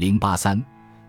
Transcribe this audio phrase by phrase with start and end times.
[0.00, 0.58] 零八三，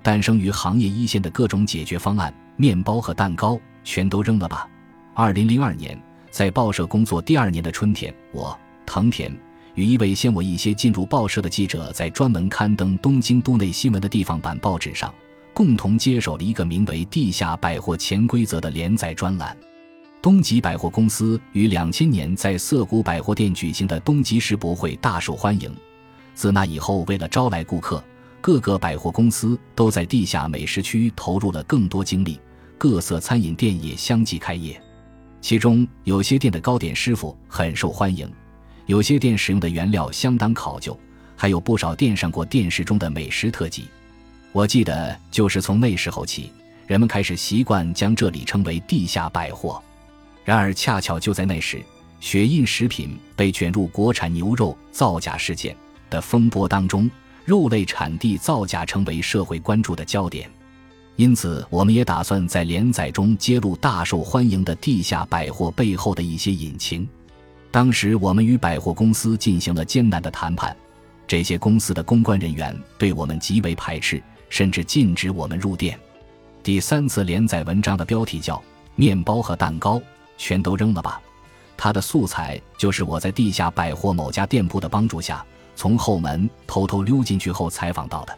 [0.03, 4.70] 诞生于行业一线的各种解决方案，面包和蛋糕全都扔了吧。
[5.14, 5.98] 二零零二年，
[6.29, 9.33] 在报社工作第二年的春天，我藤田
[9.75, 15.13] 与一位先我一些进入报社的记者，在专门刊登东京都内新闻的地方版报纸上，
[15.53, 19.55] 共同接手了一个名为《地下百货潜规则》的连载专栏。
[20.21, 25.73] 东极百货公司于两千年在涩谷百货店举行的东极世博会大受欢迎。
[26.34, 28.04] 自那以后，为了招来顾客，
[28.42, 32.40] 各个百货公司都在地下美食区投入了更多精力，
[32.76, 34.81] 各色餐饮店也相继开业。
[35.40, 38.30] 其中有些店的糕点师傅很受欢迎，
[38.88, 41.00] 有些店使用的原料相当考究，
[41.36, 43.86] 还有不少店上过电视中的美食特辑。
[44.52, 46.52] 我记得，就是从那时候起，
[46.88, 49.81] 人们开始习惯将这里称为地下百货。
[50.44, 51.80] 然而，恰巧就在那时，
[52.20, 55.76] 雪印食品被卷入国产牛肉造假事件
[56.09, 57.09] 的风波当中，
[57.45, 60.50] 肉类产地造假成为社会关注的焦点。
[61.18, 67.08] 因此，我们也打算在连载中揭露大受欢迎的地下百货背后的一些隐情。
[67.69, 70.75] 当时，我们与百货公司进行了艰难的谈判，
[71.28, 76.00] 这些公司的公关人员对我们极为排斥，甚至禁止我们入店。
[76.64, 78.56] 第三次连载文章的标题叫
[78.95, 80.02] 《面包和蛋糕
[80.38, 81.22] 全都扔了吧》，
[81.78, 88.38] 它的素材就是我在地下百货某家店铺的帮助下，从后门偷偷溜进去后采访到的。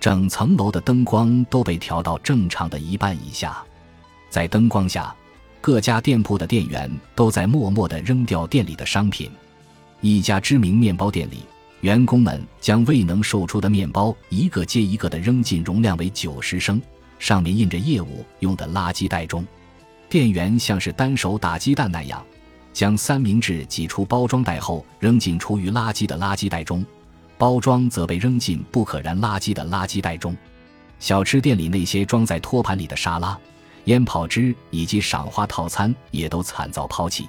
[0.00, 3.62] 整层楼的灯光都被调到正常的一半以下，
[4.30, 5.14] 在灯光下，
[5.60, 9.30] 各家店铺的店员都在默默地扔掉店里的商品。
[10.00, 11.44] 一家知名面包店里，
[11.82, 16.82] 员工们将未能售出的面包一个接一个地扔进容量为九十升、
[17.20, 19.46] 上面印着业务用的垃圾袋中。
[20.08, 22.20] 店员像是单手打鸡蛋那样，
[22.72, 26.84] 将三明治挤出包装袋后扔进厨余垃圾的垃圾袋中。
[27.38, 30.36] 包装则被扔进不可燃垃圾的垃圾袋中，
[31.00, 33.36] 小吃店里那些装在托盘里的沙拉、
[33.86, 37.28] 烟泡汁以及赏花套餐也都惨遭抛弃。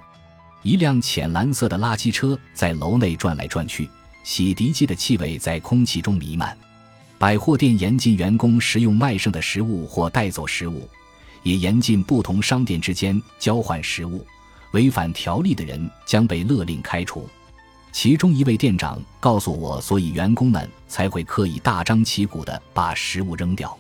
[0.62, 3.90] 一辆浅蓝色的垃圾车在楼内转来转去，
[4.24, 6.56] 洗涤剂的气味在空气中弥漫。
[7.18, 10.88] 百货店严禁员工食用卖剩的食物或带走食物，
[11.42, 14.24] 也严禁不同商店之间交换食物，
[14.74, 17.28] 违反条例的人将被勒令开除。
[17.92, 23.78] 其中一位店长告诉我，所以员工们才会刻意大张旗鼓地把食物扔掉。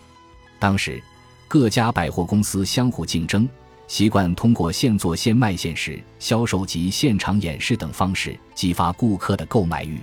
[0.59, 1.01] 当时，
[1.47, 3.49] 各家百货公司相互竞争，
[3.87, 9.99] 习惯通过现做现卖、现时销售及现场演示等方式激发顾客的购买欲。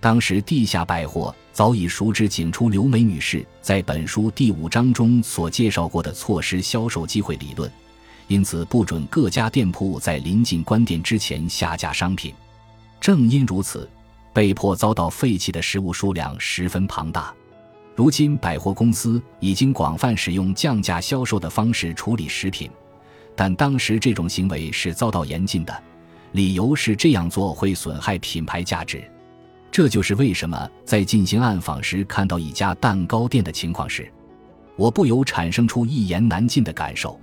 [0.00, 7.70] 当时，地下百货早已熟知景初刘梅女士在本书第五章中所介绍过的错失销售机会理论，
[8.28, 12.34] 因此不准各家店铺在临近关店之前下架商品。
[13.00, 13.88] 正因如此，
[14.32, 17.32] 被迫遭到废弃的食物数量十分庞大。
[17.94, 22.70] 如今，百货公司已经广泛使用降价销售的方式处理食品，
[23.34, 25.82] 但当时这种行为是遭到严禁的，
[26.32, 29.02] 理由是这样做会损害品牌价值。
[29.70, 34.10] 这就是为什么在进行暗访时看到一家蛋糕店的情况时，
[34.74, 37.18] 我不由产生出一言难尽的感受。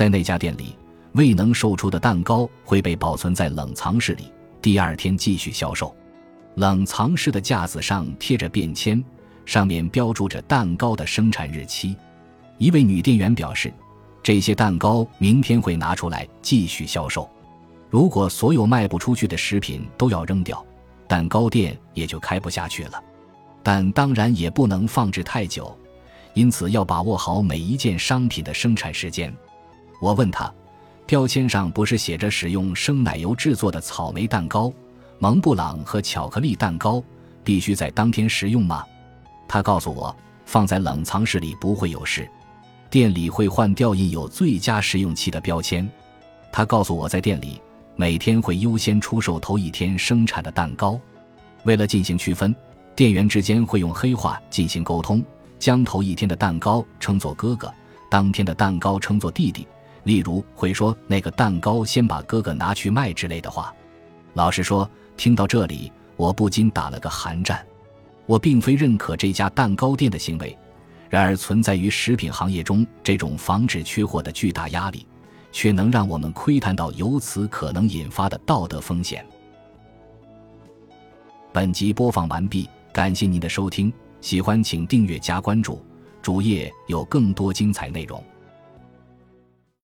[0.00, 0.74] 在那家店里，
[1.12, 4.32] 未能售出的蛋糕会被保存在冷藏室里。
[4.62, 5.94] 第二天继续销售，
[6.54, 9.04] 冷藏室的架子上贴着便签，
[9.44, 11.94] 上面标注着蛋糕的生产日期。
[12.56, 13.70] 一位女店员表示，
[14.22, 17.28] 这些蛋糕明天会拿出来继续销售。
[17.90, 20.64] 如果所有卖不出去的食品都要扔掉，
[21.06, 23.04] 蛋糕店也就开不下去了。
[23.62, 25.76] 但当然也不能放置太久，
[26.32, 29.30] 因此要把握好每一件商品的生产时间。
[30.00, 30.52] 我问他。
[31.06, 34.72] 标签上不是写着使用生奶油制作的草莓蛋糕、
[35.18, 37.02] 蒙布朗和巧克力蛋糕
[37.42, 38.84] 必须在当天食用吗？
[39.48, 42.30] 他告诉我，放在冷藏室里不会有事，
[42.88, 45.90] 店里会换掉印有最佳食用期的标签。
[46.52, 47.60] 他告诉我在店里
[47.96, 50.96] 每天会优先出售头一天生产的蛋糕，
[51.64, 52.54] 为了进行区分，
[52.94, 55.20] 店员之间会用黑话进行沟通，
[55.58, 57.68] 将头一天的蛋糕称作哥哥，
[58.08, 59.66] 当天的蛋糕称作弟弟。
[60.04, 63.74] 例如会说那个蛋糕先把哥哥拿去卖之类的话。
[64.34, 67.64] 老实说，听到这里，我不禁打了个寒战。
[68.26, 70.56] 我并非认可这家蛋糕店的行为，
[71.08, 75.04] 然而存在于食品行业中这种防止缺货的巨大压力，
[75.50, 79.26] 却能让我们窥探到由此可能引发的道德风险。
[81.52, 85.84] 本集播放完毕，感谢您的收听，喜欢请订阅加关注，
[86.22, 88.22] 主页有更多精彩内容。